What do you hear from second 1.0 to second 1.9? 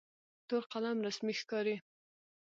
رسمي ښکاري.